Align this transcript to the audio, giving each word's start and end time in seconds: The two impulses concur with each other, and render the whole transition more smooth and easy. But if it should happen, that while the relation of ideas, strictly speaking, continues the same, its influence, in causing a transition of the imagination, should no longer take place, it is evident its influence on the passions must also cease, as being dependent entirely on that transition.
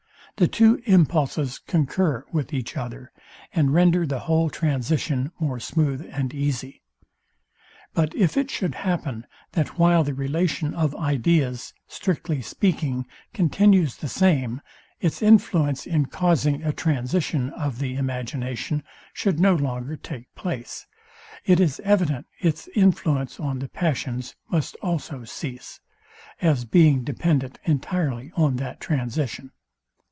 The 0.37 0.47
two 0.47 0.81
impulses 0.85 1.59
concur 1.59 2.25
with 2.31 2.51
each 2.51 2.75
other, 2.75 3.11
and 3.53 3.75
render 3.75 4.07
the 4.07 4.21
whole 4.21 4.49
transition 4.49 5.31
more 5.39 5.59
smooth 5.59 6.09
and 6.11 6.33
easy. 6.33 6.81
But 7.93 8.15
if 8.15 8.35
it 8.37 8.49
should 8.49 8.73
happen, 8.73 9.27
that 9.51 9.77
while 9.77 10.03
the 10.03 10.15
relation 10.15 10.73
of 10.73 10.95
ideas, 10.95 11.75
strictly 11.87 12.41
speaking, 12.41 13.05
continues 13.35 13.97
the 13.97 14.07
same, 14.07 14.61
its 14.99 15.21
influence, 15.21 15.85
in 15.85 16.07
causing 16.07 16.63
a 16.63 16.73
transition 16.73 17.51
of 17.51 17.77
the 17.77 17.93
imagination, 17.93 18.83
should 19.13 19.39
no 19.39 19.53
longer 19.53 19.95
take 19.95 20.33
place, 20.33 20.87
it 21.45 21.59
is 21.59 21.79
evident 21.83 22.25
its 22.39 22.67
influence 22.73 23.39
on 23.39 23.59
the 23.59 23.69
passions 23.69 24.33
must 24.49 24.73
also 24.81 25.23
cease, 25.23 25.81
as 26.41 26.65
being 26.65 27.03
dependent 27.03 27.59
entirely 27.65 28.31
on 28.35 28.55
that 28.55 28.79
transition. 28.79 29.51